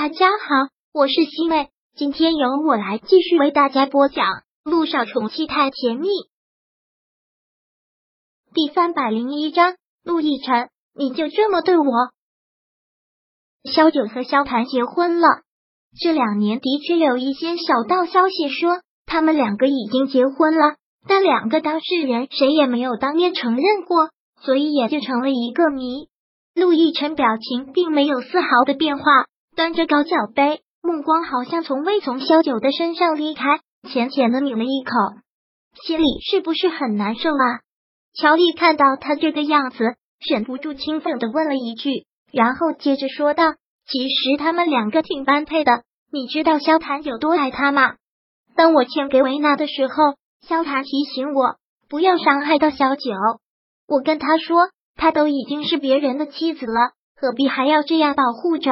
[0.00, 4.26] 大家好，我是西妹，今天由我来继续为大家播讲
[4.62, 6.06] 《陆少宠妻太甜蜜》
[8.54, 9.74] 第三百零一章。
[10.04, 11.84] 陆亦辰，你就这么对我？
[13.64, 15.26] 萧九和萧谭结婚了，
[16.00, 20.76] 这两年的确有一些小道消息说他们两个已经结婚了，
[21.08, 24.10] 但两个当事人谁也没有当面承认过，
[24.42, 26.08] 所以也就成了一个谜。
[26.54, 29.04] 陆亦辰表情并没有丝毫的变化。
[29.58, 33.58] 端着高脚杯，目光好像从未从萧九的身上离开，
[33.90, 34.92] 浅浅的抿了一口，
[35.84, 37.58] 心里是不是很难受啊？
[38.14, 39.96] 乔丽看到他这个样子，
[40.30, 47.96] 忍不住轻愤的问了一句，然后接着说道：“其实他们两个挺般配的，你知道萧谭有多爱他吗？
[48.54, 49.94] 当我献给维娜的时候，
[50.46, 51.56] 萧谭提醒我
[51.88, 53.10] 不要伤害到萧九，
[53.88, 58.70] 我跟他说，他都已经是别人的妻子了，何必还要这样保护着？”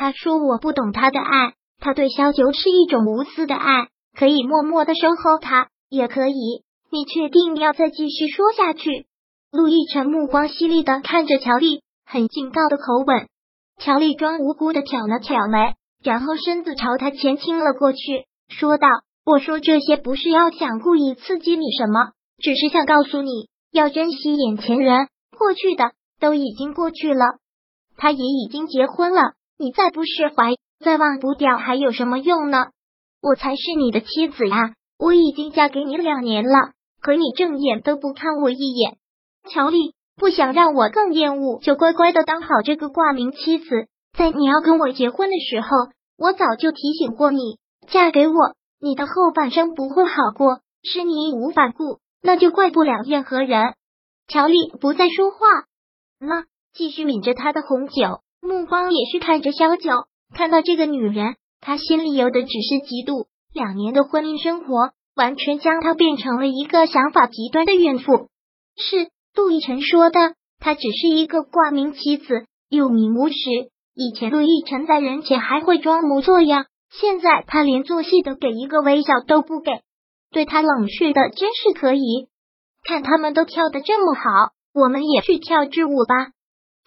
[0.00, 6.62] 他说：“我不懂他的爱，他对萧九是一种无私的爱，可以默默的守候他，也可以。
[6.88, 9.06] 你确定要再继续说下去？”
[9.50, 13.26] 陆亦辰目光犀利的看着乔丽，很警告的口吻。
[13.80, 17.98] 乔丽装无辜的挑了挑眉，然后身子朝他前倾了过去，
[18.48, 18.86] 说道
[19.26, 27.24] ：“我说这些不是要想故意刺激你什么，只是想告诉你要珍惜眼前人，过去的都已经过去了，
[27.96, 32.66] 他也已经结婚了。”你再不释怀，再忘不掉，还有什么用呢？
[33.20, 34.74] 我才是你的妻子呀！
[34.96, 38.98] 我已经嫁给你两年了，可你正眼都不看我一眼。
[39.50, 43.88] 乔丽，不想让我更厌恶，就乖乖的当好这个挂名妻子。
[44.16, 45.68] 在你要跟我结婚的时候，
[46.16, 48.34] 我早就提醒过你，嫁给我，
[48.80, 50.60] 你的后半生不会好过。
[50.84, 53.74] 是你义无反顾，那就怪不了任何人。
[54.28, 55.38] 乔丽不再说话
[56.20, 58.20] 了，继续抿着他的红酒。
[58.40, 59.90] 目光也是看着萧九，
[60.34, 63.26] 看到这个女人，他心里有的只是嫉妒。
[63.52, 68.28] 两年的婚姻生活，完全将她变成了一个想法极端的怨妇。
[68.76, 73.34] 是陆亦辰说的，她只是一个挂名妻子，又名无耻。
[73.94, 79.82] 以前陆亦辰在人前还会装模作样，现在他连做戏的给一个微笑都不给，
[80.30, 82.28] 对他冷血的真是可以。
[82.84, 84.22] 看他们都跳的这么好，
[84.72, 86.32] 我们也去跳支舞吧。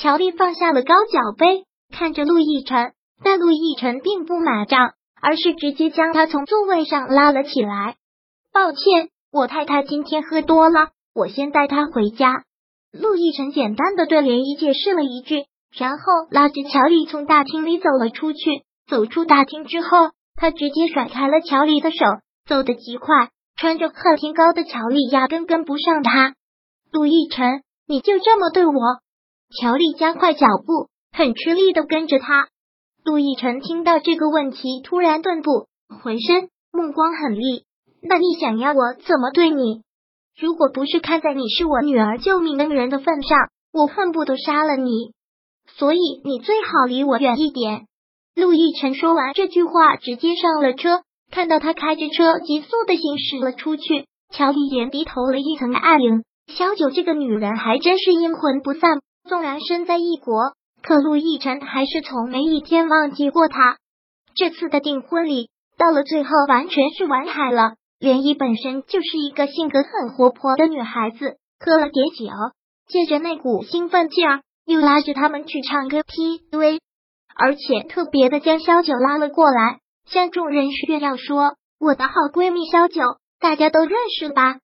[0.00, 7.96] 乔丽放下了高脚杯，看着陆亦辰，但陆亦辰并不买账，而是直接将他从座位上拉了起来。
[8.50, 12.44] 抱歉，我太太今天喝多了，我先带她回家。
[12.92, 15.44] 陆亦辰简单的对涟漪解释了一句，
[15.76, 18.62] 然后拉着乔丽从大厅里走了出去。
[18.88, 19.88] 走出大厅之后，
[20.34, 21.98] 他直接甩开了乔丽的手，
[22.48, 23.28] 走得极快。
[23.54, 26.32] 穿着鹤天高的乔丽压根跟不上他。
[26.90, 28.72] 陆亦辰，你就这么对我？
[29.50, 32.46] 乔丽加快脚步，很吃力的跟着他。
[33.04, 35.66] 陆亦辰听到这个问题，突然顿步，
[36.02, 37.64] 浑身，目光很厉。
[38.00, 39.82] 那你想要我怎么对你？
[40.38, 43.38] 如果不是看在你是我女儿救命恩人的份上，
[43.72, 45.12] 我恨不得杀了你。
[45.66, 47.86] 所以你最好离我远一点。
[48.36, 51.02] 陆亦辰说完这句话，直接上了车。
[51.32, 56.22] 看到他开着车急速的行驶了出去，乔丽眼底投了一层暗影。
[56.46, 59.00] 小九这个女人还真是阴魂不散。
[59.30, 63.76] 纵然身在异国，可陆亦辰还是从没一天忘记过他。
[64.34, 67.74] 这次的订婚礼到了最后，完全是玩海了。
[68.00, 72.26] 莲漪本身就是一个性格很活泼的女孩子，喝了点酒，
[72.88, 76.80] 借着那股兴奋劲儿，又拉着他们去唱歌 KTV，
[77.36, 83.00] 而且特别的将萧九拉了过来，向众人炫耀说：“我的好闺蜜萧九，
[83.38, 84.56] 大家都认识吧？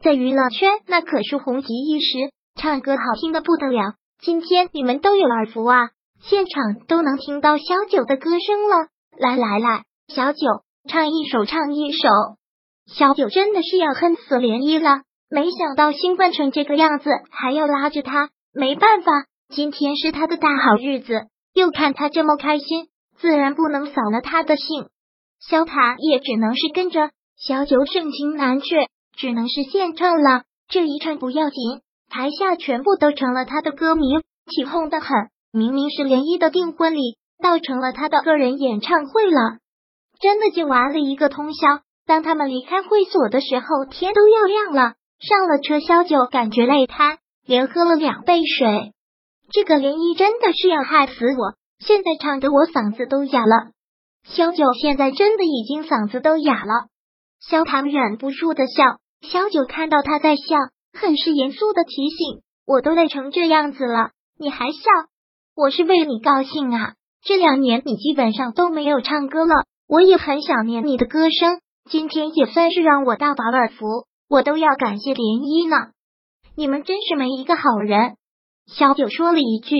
[0.00, 5.90] 在娱乐圈那可是红极一时，唱歌好听的不得了。”今天你们都有耳福啊，
[6.22, 8.88] 现场都能听到小九的歌声了。
[9.18, 10.38] 来来来，小九
[10.88, 12.08] 唱一首，唱一首。
[12.86, 18.30] 小九真的是要恨死涟漪了，没想到兴奋成这个样子，还要拉着他。
[18.54, 19.12] 没办法，
[19.54, 22.86] 今天是他的大好日子，又看他这么开心，
[23.18, 24.88] 自然不能扫了他的兴。
[25.38, 28.86] 萧塔也只能是跟着小九盛情难却，
[29.18, 30.44] 只能是献唱了。
[30.66, 31.82] 这一唱不要紧。
[32.14, 34.06] 台下全部都成了他的歌迷，
[34.46, 35.08] 起哄的很。
[35.52, 39.58] 明明是涟漪的订婚礼，倒成了他的个人演唱会了。
[40.20, 41.80] 真的就玩了一个通宵。
[42.06, 44.94] 当他们离开会所的时候，天都要亮了。
[45.18, 48.92] 上了车，萧九感觉累瘫，连喝了两杯水。
[49.50, 51.54] 这个涟漪真的是要害死我！
[51.80, 53.72] 现在唱得我嗓子都哑了。
[54.22, 56.86] 萧九现在真的已经嗓子都哑了。
[57.40, 60.54] 萧唐忍不住的笑，萧九看到他在笑。
[60.94, 64.80] 很是严肃的提醒：“我都累成这样子了，你还笑？
[65.56, 66.94] 我是为你高兴啊！
[67.22, 71.60] 这两年你基本上都没有唱歌了，我也很想念你的歌声。
[71.90, 75.92] 今天也算是让我大饱耳福，我都要感谢涟漪呢。
[76.56, 78.16] 你们真是没一个好人。
[78.66, 79.76] 小九说了一句，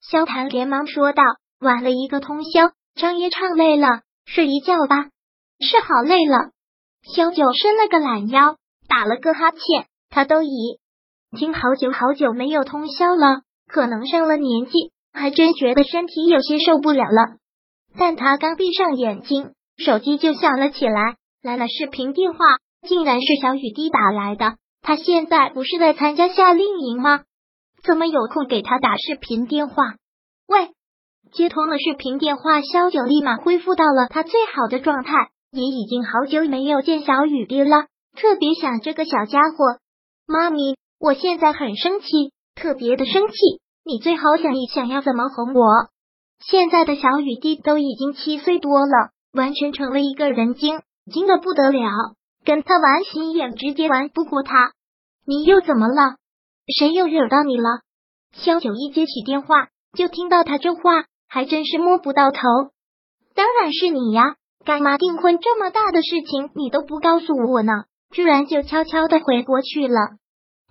[0.00, 1.22] 萧谭连忙说道
[1.58, 5.08] ：“晚了一个通宵，张爷唱累了，睡一觉吧。”
[5.60, 6.50] 是好累了。
[7.14, 8.56] 萧九伸了个懒腰，
[8.88, 9.86] 打了个哈欠。
[10.12, 10.78] 他都已
[11.36, 14.92] 经好久好久没有通宵了，可能上了年纪。
[15.14, 17.36] 还真觉得身体有些受不了了，
[17.98, 22.38] 但他刚闭上眼睛，手机就响了起来，来了视频电话，
[22.88, 24.54] 竟然是小雨滴打来的。
[24.80, 27.24] 他现在不是在参加夏令营吗？
[27.84, 29.96] 怎么有空给他打视频电话？
[30.48, 30.70] 喂，
[31.30, 37.84] 接通了视频电话，萧九立马恢复到了他最好的状态，也已经好久没有见小雨滴了，
[38.16, 39.81] 特别想这个小家伙。
[40.32, 42.06] 妈咪，我现在很生气，
[42.54, 43.34] 特别的生气。
[43.84, 45.66] 你最好想一想要怎么哄我。
[46.40, 50.80] 现在的小雨滴都已经七岁多了，完全成了一个人精，
[51.12, 51.90] 精的不得了。
[52.46, 54.72] 跟他玩心眼，直接玩不过他。
[55.26, 56.16] 你又怎么了？
[56.78, 57.80] 谁又惹到你了？
[58.32, 62.40] 萧九一接起电话，就听到他这话，还真是摸不到头。
[63.34, 64.36] 当然是你呀！
[64.64, 67.72] 干嘛订婚这么大的事情你都不告诉我呢？
[68.12, 70.21] 居然就悄悄的回国去了。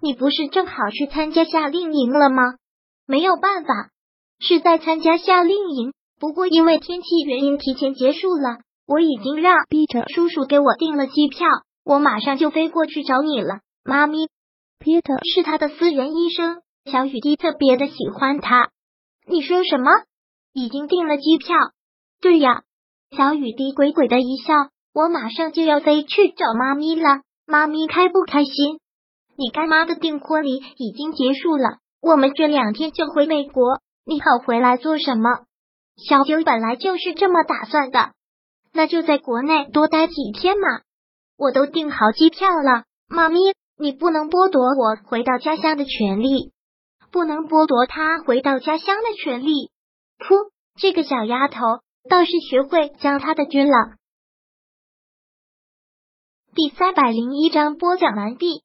[0.00, 2.54] 你不是正好去参加夏令营了吗？
[3.06, 3.90] 没有办法，
[4.38, 8.58] 是在参加夏令营，不过因为天气原因提前结束了。
[8.86, 11.46] 我已经让 Peter 叔叔给我订了机票，
[11.84, 14.28] 我马上就飞过去找你了，妈咪。
[14.78, 18.70] Peter 是他的私人医生，小雨滴特别的喜欢他。
[19.26, 19.90] 你说什么？
[20.54, 21.56] 已经订了机票？
[22.20, 22.62] 对呀，
[23.16, 24.54] 小雨滴鬼鬼的一笑，
[24.94, 28.78] 我马上就要飞去找妈咪了，妈咪开不开心？
[29.40, 31.78] 你干妈的订婚礼已经结束了。
[32.00, 35.44] 我们这两天就回美国，你跑回来做什么？
[35.96, 38.14] 小九本来就是这么打算的，
[38.72, 40.80] 那就在国内多待几天嘛。
[41.36, 43.38] 我都订好机票了，妈咪，
[43.78, 46.52] 你不能剥夺我回到家乡的权利，
[47.12, 49.70] 不能剥夺他回到家乡的权利。
[50.18, 50.50] 噗，
[50.80, 51.60] 这个小丫头
[52.10, 53.94] 倒是学会将他的军了。
[56.56, 58.64] 第三百零一章播讲完毕。